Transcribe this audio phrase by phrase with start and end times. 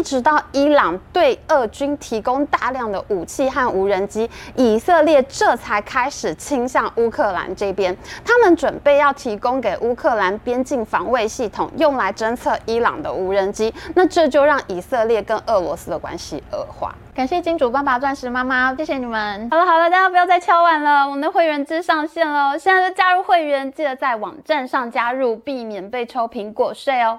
[0.00, 7.94] 一直到伊朗对俄军提供大量的武器和无人机，以色列这才开始倾向乌克兰这边。
[8.24, 13.74] 他们准备要提供给乌克兰边境防卫系统，用来侦测伊朗的无人机。
[13.94, 16.94] 那这就让以色列跟俄罗斯的关系恶化。
[17.14, 19.50] 感谢金主爸爸、钻石妈妈，谢谢你们。
[19.50, 27.18] 好了好了，大家不要再敲碗了，我们的会员制上线了，现在就加入会员，记得在网站上加入，避免被抽苹果税哦。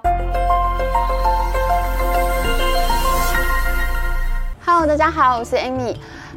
[4.64, 5.96] Hello，大家好，我是 Amy。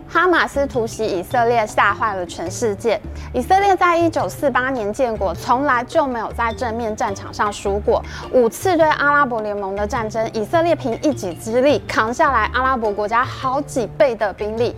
[0.10, 3.00] 哈马斯突袭以色列，吓坏了全世界。
[3.32, 8.04] 以色列在一九四八年建国，从来就没有在正面战场上输过。
[8.32, 14.76] 五次对阿拉伯联盟的战争，以色列凭一己之力扛下来阿拉伯国家好几倍的兵力。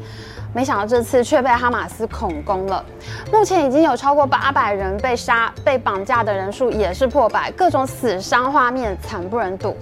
[0.54, 2.84] 没想到这次却被哈马斯恐攻了。
[3.32, 9.74] 目前已经有超过八百人被杀，被绑架的人数也是破百，各种死伤画面惨不忍睹。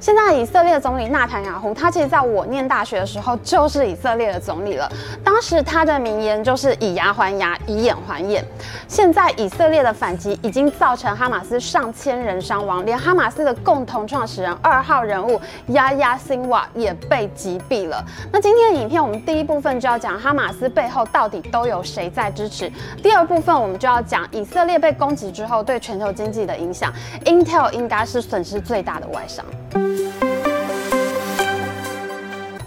[0.00, 4.90] 现在以色列总理纳坦雅胡，他其实在我念大学的时候就是以色列的总理了。
[5.22, 8.42] 当时他的名言就是以牙还牙，以眼还眼。
[8.88, 18.02] 现在以色列的反击已经造成哈马斯上千人伤亡，连哈马斯的共同创始人二号人物亚亚辛瓦也被击毙了。
[18.32, 22.72] 那今天的影片，我们第一部分就要讲哈马斯背后到底都有谁在支持。
[23.02, 26.90] 第二部分我们就要讲以色列被攻击之后对全球经济的影响。
[27.26, 29.44] Intel 应该是损失最大的外商。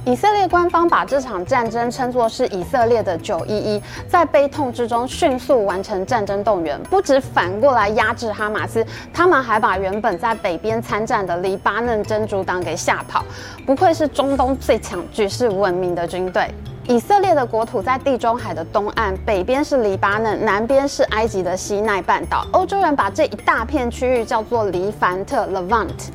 [0.05, 13.23] 以色列官方把这场战争称作是以色列的九一一，在悲痛之中迅速完成战争动员，不止反过来压制哈马斯，他们还把原本在北边参战的黎巴嫩真主党给吓跑。
[13.65, 16.53] 不愧是中东最强、举世闻名的军队。
[16.85, 22.45] 以色列的国土在地中海的东岸，北边是黎巴嫩，南边是埃及的西奈半岛。
[22.51, 26.09] 欧洲人把这一大片区域叫做黎凡特 （Levant）。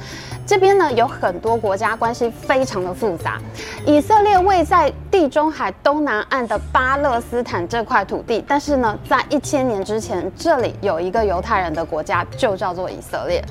[0.46, 3.38] 这边呢有很多国家关系非常的复杂。
[3.86, 13.42] 以色列位在地中海东南岸的巴勒斯坦这块土地，但是呢，在一千年之前，这里有一个犹太人的国家，就叫做以色列。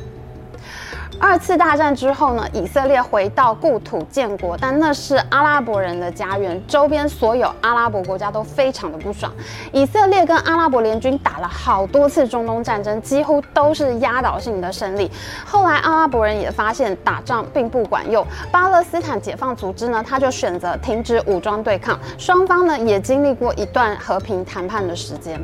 [1.19, 9.31] 二次大战之后呢，以色列回到故土建国，但那是阿拉伯人的家园，周边所有阿拉伯国家都非常的不爽。
[9.71, 15.11] 以色列跟阿拉伯联军打了好多次中东战争，几乎都是压倒性的胜利。
[15.43, 25.41] 后来阿拉伯人也发现打仗并不管用，巴勒斯坦解放组织呢，他就选择停止武装对抗，双方呢也经历过一段和平谈判的时间。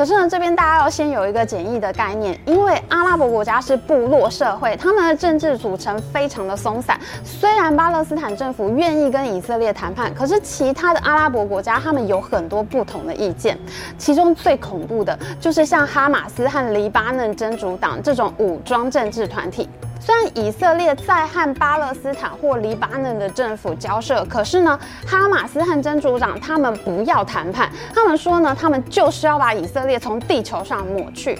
[0.00, 6.98] 可是呢，这边大家要先有一个简易的概念，因为阿拉伯国家是部落社会，他们的政治组成非常的松散。
[7.22, 13.58] 虽然巴勒斯坦政府愿意跟以色列谈判，可是其他的阿拉伯国家他们有很多不同的意见。
[13.98, 19.68] 其中最恐怖的就是像哈马斯和黎巴嫩真主党这种武装政治团体。
[20.02, 31.38] 虽然以色列在和巴勒斯坦或黎巴嫩的政府交涉，可是呢，哈马斯和真主党他们不要谈判，他们说呢，他们就是要把以色列从地球上抹去。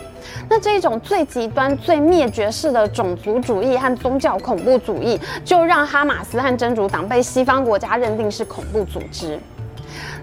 [0.49, 9.41] 那这种最极端、最灭绝式的种族主义和宗教恐怖主义，就让哈马斯和真主党被西方国家认定是恐怖组织。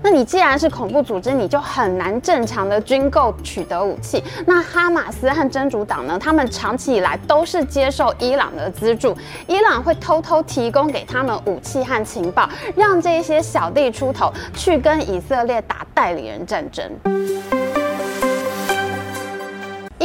[0.02, 4.24] 那你既然是恐怖组织，你就很难正常的军购取得武器。
[4.46, 6.18] 那哈马斯和真主党呢？
[6.20, 9.16] 他们长期以来都是接受伊朗的资助，
[9.48, 16.90] 伊朗会偷偷提供给他们武器和情报，让这些小弟出头去跟以色列打代理人战争。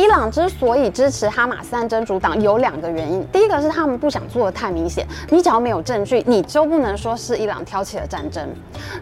[0.02, 3.24] 伊朗之所以支持哈马斯和真主党，有两个原因。
[3.30, 8.44] 第一个是他们不想做得太明显，你只要没有证据，你就不能说是伊朗挑起了战争。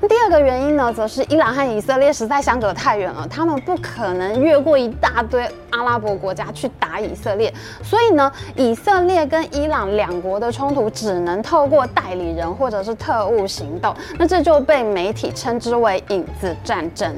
[0.07, 7.51] 第二个原因呢，则是伊朗和以色列实在相隔太远了，他们不可能越过一大堆阿拉伯国家去打以色列，
[7.83, 17.11] 所以呢，以色列跟伊朗两国的冲突只能透过代理人或者是特务行动，那这就被媒体称之为影子战争。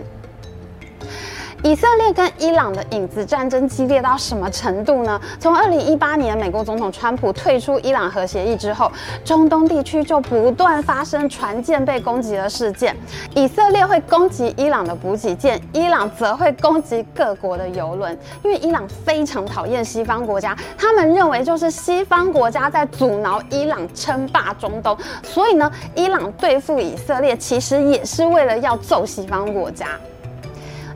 [1.64, 5.20] 以色列跟伊朗的影子战争激烈到什么程度呢？
[5.38, 8.90] 从二零一八年美国总统川普退出伊朗核协议之后，
[9.24, 12.96] 中东地区就不断发生船舰被攻击的事件。
[13.36, 18.18] 以色列会攻击伊朗的补给舰，伊朗则会攻击各国的油轮。
[18.42, 29.86] 因为伊朗非常讨厌西方国家，他们认为就是西方国家在阻挠伊朗称霸中东，所以呢，伊朗对付以色列其实也是为了要揍西方国家。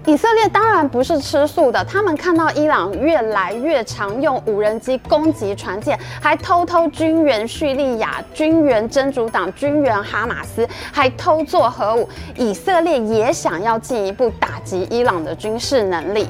[0.06, 12.08] 以色列当然不是吃素的，他们看到伊朗越来越常用无人机攻击船舰，还偷偷军援叙利亚、军援真主党、军援哈马斯，还偷做核武。
[12.37, 16.29] 以色列也想要进一步打击伊朗的军事能力。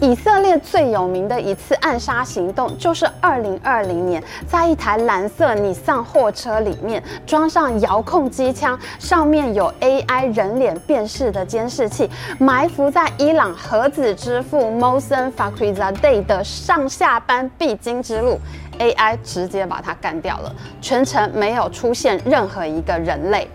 [0.00, 12.08] 以色列最有名的一次暗杀行动，就是二零二零年，在一台蓝色尼桑货车里面装上遥控机枪，上面有 AI 人脸辨识的监视器，
[12.38, 18.38] 埋伏在伊朗核子之父 Mohsen Fakhrizadeh 的上下班必经之路
[18.78, 23.50] ，AI 直接把他干掉了，全程没有出现任何一个人类，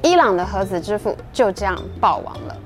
[0.00, 2.56] 伊朗的核子之父就这样爆亡了。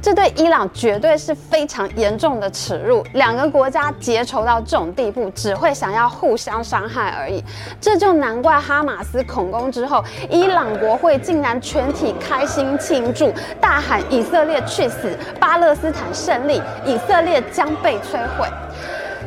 [0.00, 3.04] 这对伊朗绝对是非常严重的耻辱。
[3.14, 7.42] 两个国家结仇到这种地步，只会想要互相伤害而已。
[7.80, 18.48] 这就难怪哈马斯恐攻之后，伊朗国会竟然全体开心庆祝，大喊“以色列去死，巴勒斯坦胜利，以色列将被摧毁”。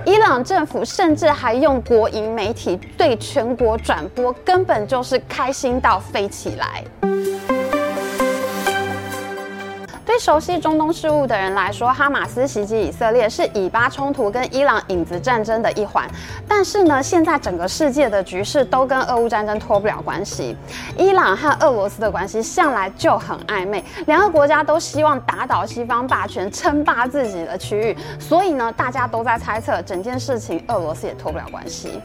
[0.04, 6.84] 伊朗政府甚至还用国营媒体对全国转播，根本就是开心到飞起来。
[10.12, 16.06] 对熟悉中东事务的人来说，哈马斯袭击以色列是以巴冲突跟伊朗影子战争的一环。
[16.46, 20.54] 但是呢，现在整个世界的局势都跟俄乌战争脱不了关系。
[20.98, 27.96] 伊朗和俄罗斯的关系向来就很暧昧，两个国家都希望打倒西方霸权，称霸自己的区域。
[28.20, 32.02] 所以呢，大家都在猜测整件事情，俄罗斯也脱不了关系。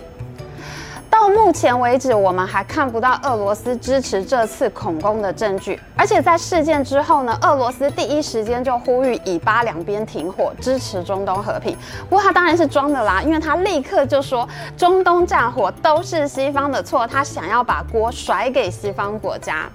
[1.18, 5.80] 到目前为止，我们还看不到俄罗斯支持这次恐攻的证据。
[5.96, 11.74] 而且在事件之后呢，俄罗斯第一时间就呼吁以巴两边停火，支持中东和平。
[12.10, 14.46] 不过他当然是装的啦，因为他立刻就说
[14.76, 19.70] 中东战火都是西方的错，他想要把锅甩给西方国家。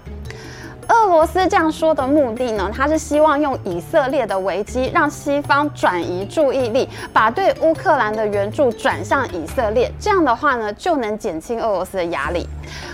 [0.91, 9.89] 俄罗斯这样说的目的呢，他是希望用以色列的危机让西方转移注意力，把对乌克兰的援助转向以色列。
[9.97, 12.45] 这样的话呢，就能减轻俄罗斯的压力。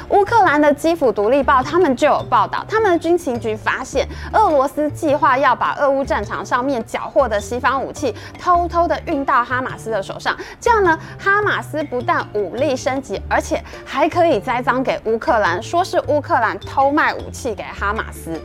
[0.10, 10.36] 乌克兰的基辅独立报他们就有报道，他们的军情局发现，俄罗斯计划要把俄乌战场上面缴获的西方武器偷偷的运到哈马斯的手上。
[10.62, 18.42] 这样呢，哈马斯不但武力升级，而且还可以栽赃给乌克兰，说是乌克兰偷卖武器给哈马斯。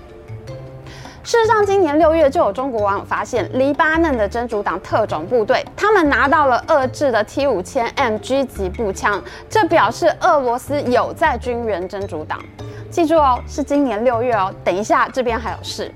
[1.25, 12.41] 事实上，今年六月就有中国网友发现，黎巴嫩的真主党特种部队，他们拿到了遏制的 T 五千 MG 级步枪，这表示俄罗斯有在军援真主党。
[12.91, 14.53] 记住哦，是今年六月哦。
[14.65, 15.91] 等一下，这边还有事。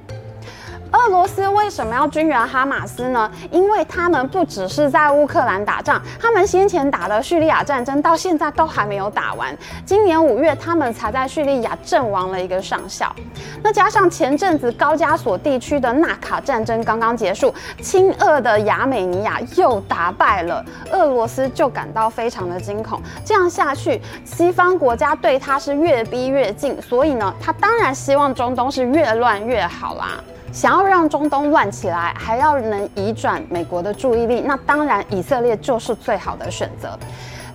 [0.93, 3.31] 俄罗斯为什么要军援哈马斯呢？
[3.51, 9.57] 因为他们不只是在乌克兰打仗，他们先前打的叙利亚战争到现在都还没有打完。
[9.85, 13.15] 今年五月，他们才在叙利亚阵亡了一个上校。
[13.63, 17.53] 那加上前阵子高加索地区的纳卡战争刚刚结束，
[17.83, 23.01] 亲俄的亚美尼亚又打败了，俄罗斯就感到非常的惊恐。
[23.25, 30.23] 这样下去，西方国家对他是越逼越近，所以呢，他当然希望中东是越乱越好啦。
[30.57, 36.99] 想要让中东乱起来，还要能移转美国的注意力，那当然以色列就是最好的选择。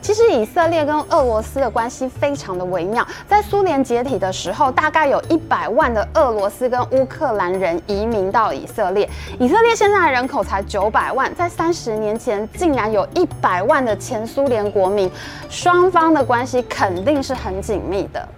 [0.04, 9.10] 其实以色列跟俄罗斯的关系非常的微妙，在苏联解体的时候，大概有一百万的俄罗斯跟乌克兰人移民到以色列。
[9.40, 15.10] 以色列现在的人口才九百万，在三十年前竟然有一百万的前苏联国民，
[15.50, 18.30] 双方的关系肯定是很紧密的。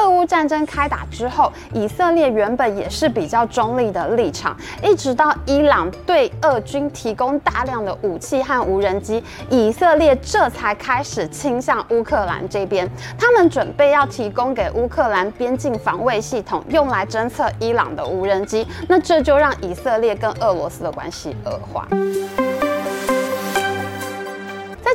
[0.00, 12.88] 俄乌战争开打之后，以色列原本也是比较中立的立场，一直到伊朗对俄军提供大量的武器和无人机，以色列这才开始倾向乌克兰这边。
[13.18, 18.66] 他们准备要提供给乌克兰边境防卫系统，用来侦测伊朗的无人机。
[18.88, 21.86] 那这就让以色列跟俄罗斯的关系恶化。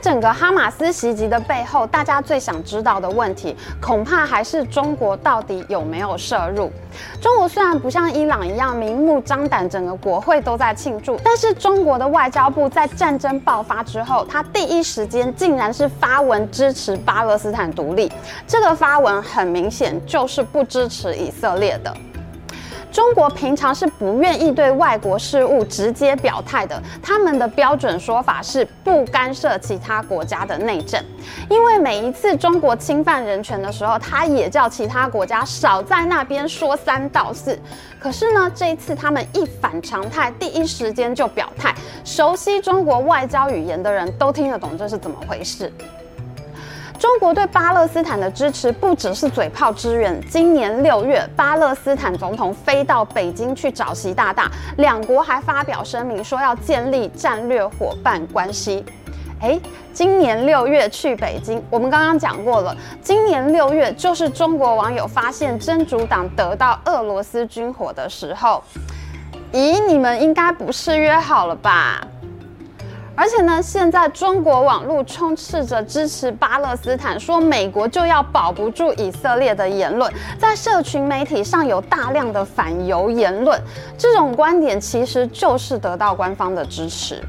[0.05, 6.71] 整个哈马斯袭击的背后，大家最想知道的问题，恐怕还是中国到底有没有涉入。
[7.19, 18.11] 中国虽然不像伊朗一样明目张胆，整个国会都在庆祝，但是中国的外交部在战争爆发之后，他第一时间竟然是发文支持巴勒斯坦独立。
[18.45, 21.91] 这个发文很明显就是不支持以色列的。
[22.95, 31.03] 中国平常是不愿意对外国事务直接表态的，他们的标准说法是不干涉其他国家的内政。
[31.49, 37.59] 因为每一次中国侵犯人权的时候，他也叫其他国家少在那边说三道四。
[37.99, 41.75] 可是呢，这一次他们一反常态，第一时间就表态。
[42.05, 45.69] 熟悉中国外交语言的人都听得懂这是怎么回事。
[47.05, 50.19] 中国对巴勒斯坦的支持不只是嘴炮支援。
[50.27, 58.83] 今年六月，巴勒斯坦总统飞到北京去找习大大，两国还发表声明说要建立战略伙伴关系。
[59.41, 59.61] 诶，
[59.93, 68.63] 今年六月去北京，我们刚刚讲过了，今年六月就是中国网友发现真主党得到俄罗斯军火的时候。
[69.53, 72.05] 咦，你们应该不是约好了吧？
[73.15, 83.59] 而且呢，现在中国网络充斥着支持巴勒斯坦，说美国就要保不住以色列的言论，在社群媒体上有大量的反犹言论，
[83.97, 87.23] 这种观点其实就是得到官方的支持。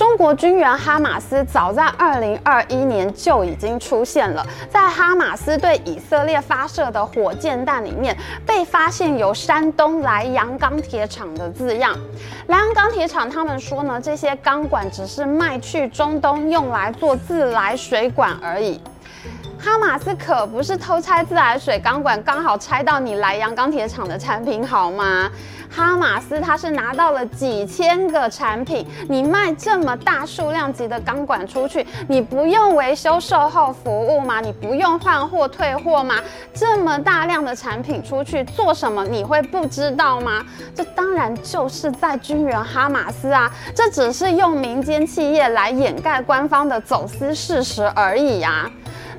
[0.00, 8.16] 中国军援哈马斯早在二零二一年就已经出现了，在哈马斯对以色列发射的火箭弹里面，
[8.46, 11.94] 被发现有山东莱阳钢铁厂的字样。
[12.46, 18.80] 莱阳钢铁厂他们说呢，这些钢管只是卖去中东用来做自来水管而已。
[19.62, 25.30] 哈马斯可不是偷拆自来水钢管，刚好拆到你莱阳钢铁厂的产品，好吗？
[25.70, 34.40] 哈马斯他是拿到了几千个产品，你卖这么大数量级的钢管出去，你不用维修售后服务吗？
[34.40, 36.14] 你不用换货退货吗？
[36.54, 39.04] 这么大量的产品出去做什么？
[39.04, 40.42] 你会不知道吗？
[40.74, 43.52] 这当然就是在军援哈马斯啊！
[43.74, 48.68] 这只是用民间企业来掩盖官方的走私事实而已啊！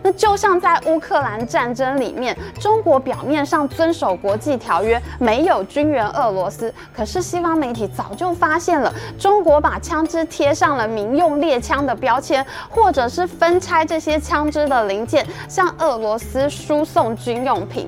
[0.04, 17.88] 那 就像在乌克兰战争里面，中国表面上遵守国际条约，没有军援俄罗斯，可是西方媒体早就发现了，中国把枪支贴上了民用猎枪的标签，或者是分拆这些枪支的零件，向俄罗斯输送军用品。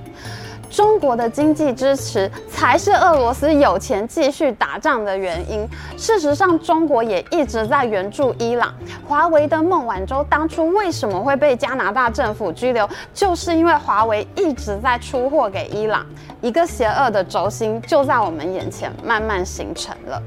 [0.74, 5.70] 中国的经济支持才是俄罗斯有钱继续打仗的原因。
[5.96, 8.74] 事实上，中国也一直在援助伊朗。
[9.08, 16.04] 华为的孟晚舟当初为什么会被加拿大政府拘留，就是因为华为一直在出货给伊朗。
[16.42, 20.20] 一个邪恶的轴心就在我们眼前慢慢形成了。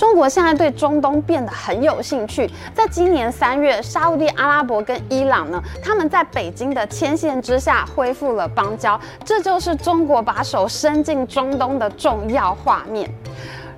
[0.00, 2.50] 中国现在对中东变得很有兴趣。
[2.74, 13.10] 在今年三月，沙乌地阿拉伯跟伊朗呢，他们在北京的牵线之下恢复了邦交，这就是中国把手伸进中东的重要画面。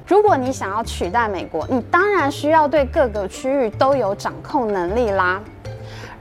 [0.07, 5.43] 如果你想要取代美国，你当然需要对各个区域都有掌控能力啦。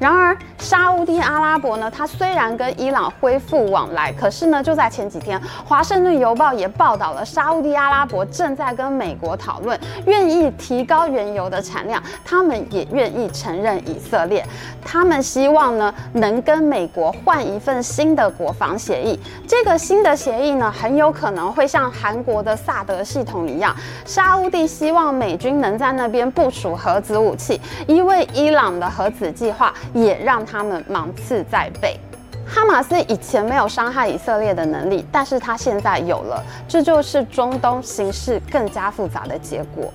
[0.01, 14.43] 然而，沙乌地阿拉伯呢，它虽然跟伊朗恢复往来，可是呢，就在前几天，《华盛顿邮报》也报道了沙乌地阿拉伯正在跟美国讨论，愿意提高原油的产量，他们也愿意承认以色列，
[14.83, 19.19] 他们希望呢，能跟美国换一份新的国防协议。
[19.47, 29.71] 这个新的协议呢，很有可能会像韩国的萨德系统一样，沙乌地希望美军能在那边部署核子武器，因为伊朗的核子计划。
[29.93, 31.99] 也让他们芒刺在背。
[32.45, 39.91] 哈马斯以前没有伤害以色列的能力，但是他现在有了，这就是中东形势更加复杂的结果。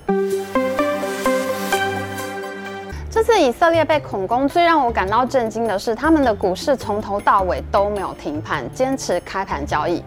[3.11, 10.03] 这次以色列被恐攻，最让我感到震惊的是，他们的股市从头到尾都没有停盘，坚持开盘交易。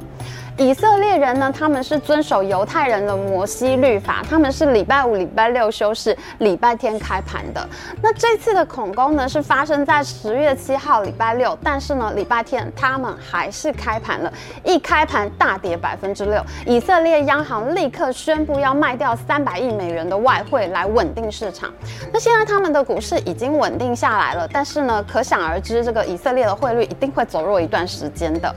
[0.60, 7.66] 以色列人呢，他们是遵守犹太人的摩西律法，他们是礼拜五、礼拜六休市，礼拜天开盘的。
[8.02, 14.30] 那这次的恐攻呢，是发生在十月七号礼拜六，但是呢，礼拜天他们还是开盘了，
[14.62, 16.44] 一开盘大跌百分之六。
[16.66, 21.72] 以色列央行立刻宣布要卖掉三百亿美元的外汇来稳定市场。
[22.12, 28.54] 那现在他们的股市已经稳定下来了，但是呢，可想而知，这个以色列的汇率一定会走弱一段时间的。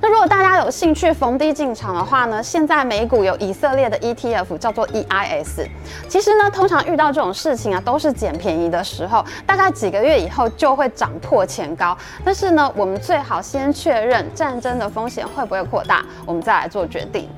[0.00, 5.66] 那如果大家有兴趣逢低进场的话呢，现在美股有以色列的 ETF 叫做 EIS。
[6.08, 11.96] 其实呢，通常遇到这种事情啊，都是捡便宜的时候，大概几个月以后就会涨破前高。
[12.24, 17.28] 但是呢，我们最好先确认战争的风险会不会扩大，我们再来做决定。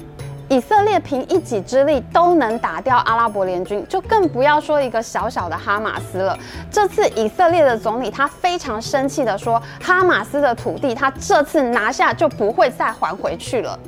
[0.48, 6.38] 以色列凭一己之力都能打掉阿拉伯联军，就更不要说一个小小的哈马斯了。
[6.70, 13.78] 这次以色列的总理他非常生气地说，哈马斯的土地他这次拿下就不会再还回去了，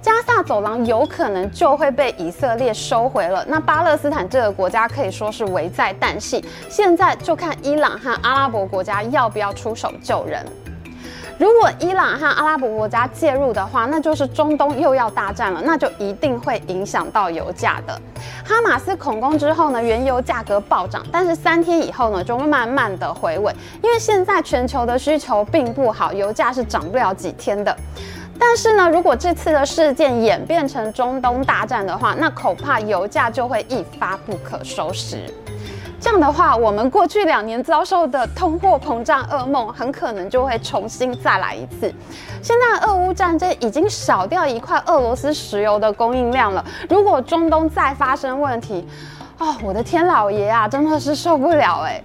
[0.00, 3.44] 加萨走廊有可能就会被以色列收回了。
[3.48, 10.46] 那巴勒斯坦这个国家可以说是危在旦夕，现在就看伊朗和阿拉伯国家要不要出手救人。
[11.36, 18.00] 如果伊朗和阿拉伯国家介入的话，那就是中东又要大战了，那就一定会影响到油价的。
[18.44, 27.76] 哈马斯恐攻之后呢，原油价格暴涨，但是三天以后呢，就会慢慢的回稳，因为现在全球的需求并不好，油价是涨不了几天的。
[28.38, 35.24] 但是呢，如果这次的事件演变成中东大战的话，那恐怕油价就会一发不可收拾。
[36.04, 41.90] 这样的话，我们过去两年遭受的通货膨胀噩梦，很可能就会重新再来一次。
[42.42, 48.86] 现在俄乌战争已经少掉一块俄罗斯石油的供应量了，如果中东再发生问题，
[49.38, 52.02] 哦，我的天老爷啊，真的是受不了哎。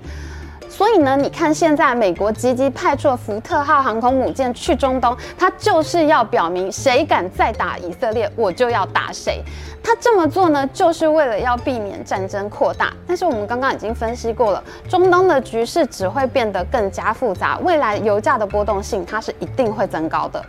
[0.80, 9.44] 所以呢，你看现在美国积极派出了福特号航空母舰去中东，它就是要表明谁敢再打以色列，我就要打谁。
[9.84, 12.94] 他这么做呢，就是为了要避免战争扩大。
[13.06, 20.42] 但是我们刚刚已经分析过了，中东的局势只会变得更加复杂，未来油价的波动性它是一定会增高的。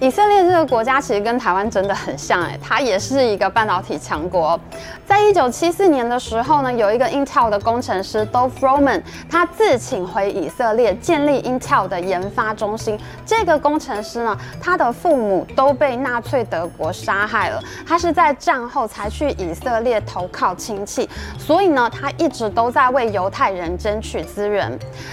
[0.00, 4.58] 以色列这个国家其实跟台湾真的很像，哎，它也是一个半导体强国。
[5.06, 12.98] 在一九七四年的时候呢，有一个 Intel 的工程师 Dov Froman，他自请回以色列建立 Intel 的研发中心。
[13.26, 21.06] 这个工程师呢，他的父母都被纳粹德国杀害了，他是在战后才去以色列投靠亲戚，
[21.38, 24.70] 所以呢，他一直都在为犹太人争取资源。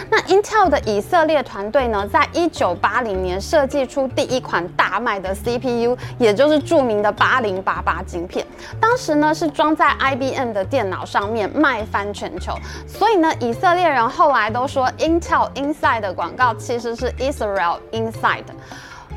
[0.09, 4.65] 那 Intel 的以色列团队呢，在一九八零年设计出第一款。
[4.77, 8.45] 大卖的 CPU，也就是著名的八零八八晶片，
[8.79, 12.53] 当时呢是装在 IBM 的电脑上面，卖翻全球。
[12.87, 18.45] 所以呢，以色列人后来都说 Intel Inside 的广告其实是 Israel Inside。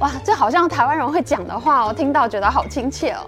[0.00, 3.21] 哇，这好像台湾人会讲的话，哦听到觉得好亲切哦。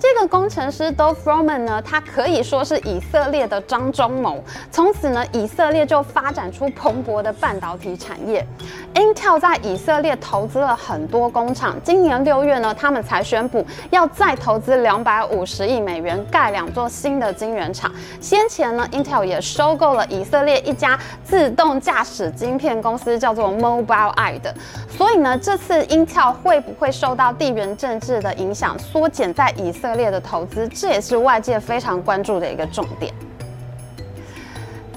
[0.00, 4.42] 这个工程师 Dov Froman 呢，他可以说是以色列的张忠谋。
[4.70, 8.46] 从此呢，以色列就发展出蓬勃的半导体产业。
[8.94, 11.76] Intel 在以色列投资了很多工厂。
[11.82, 17.92] 今年六月呢，他们才宣布要再投资两百五十亿美元盖两座新的晶圆厂。
[18.20, 24.54] 先前呢，Intel 也收购了以色列一家自动驾驶晶片公司，叫做 Mobileye 的。
[24.88, 29.98] 所以呢，这次 Intel 会不会受到地缘政治的影响，缩减在以色以色？
[29.98, 33.12] 列的投资，这也是外界非常关注的一个重点。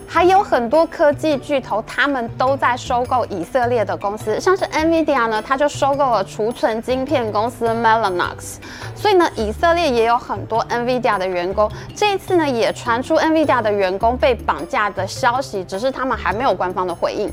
[0.08, 8.58] 还有很多科技巨头，他们都在收购以色列的公司，像是 NVIDIA 呢，它就收购了储存晶片公司 Mellanox。
[8.94, 11.72] 所以呢，以色列也有很多 NVIDIA 的员工。
[11.96, 17.32] 这一次呢，也传出 NVIDIA 的员工被绑架的消息，只是他们还没有官方的回应。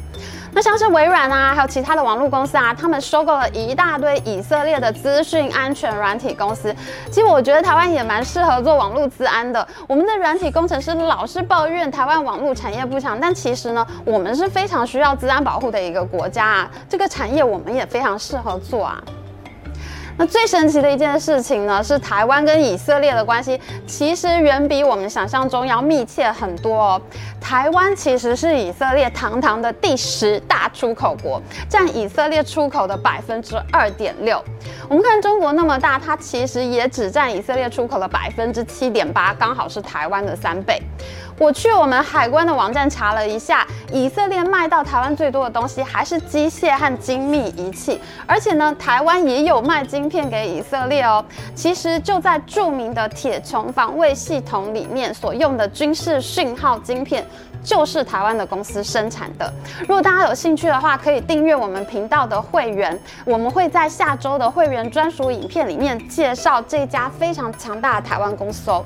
[0.58, 6.74] 那像是微软啊，还有其他的网络公司啊，他们收购了一大堆以色列的资讯安全软体公司。
[7.12, 9.64] 其实我觉得台湾也蛮适合做网络资安的。
[9.86, 16.70] 我们的软体工程师老是抱怨台湾网络产业不强，但其实呢，我们是非常需要资安保护的一个国家啊。
[16.88, 19.00] 这个产业我们也非常适合做啊。
[20.20, 27.00] 那最神奇的一件事情呢，是台湾跟以色列的关系，其实远比我们想象中要密切很多哦。
[27.40, 34.42] 台湾其实是以色列堂堂的第十大出口国，占以色列出口的百分之二点六。
[34.88, 40.82] 我们看中国那么大，它其实也只占以色列出口的百分之七点八，刚好是台湾的三倍。
[41.38, 51.24] 我去我们海关的网站查了一下，以色列卖到台湾最多的东西还是机械和精密仪器，而且呢，台湾也有卖晶片给以色列哦。
[51.54, 57.24] 其实就在著名的铁穹防卫系统里面所用的军事讯号晶片，
[57.62, 59.52] 就是台湾的公司生产的。
[59.82, 68.84] 如果大家有兴趣的话，可以订阅我们频道的会员，我们会在下周的会员专属影片里面介绍这家非常强大的台湾公司哦。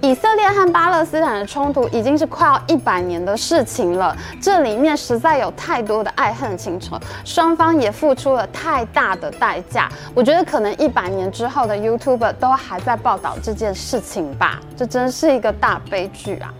[0.00, 9.88] 以色列和巴勒斯坦的冲突已经是快要一百年的事情了，这里面实在有太多的爱恨情仇，双方也付出了太大的代价。
[10.14, 16.52] 我觉得可能一百年之后的 YouTube 都还在报道这件事情吧，这真是一个大悲剧啊！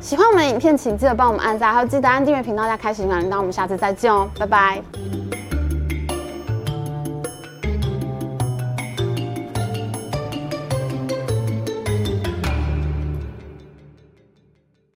[0.00, 3.38] 喜欢我们的影片，请记得帮我们按赞，还有记得按订阅频道加开启小铃铛。
[3.38, 5.49] 我们下次再见哦，拜拜。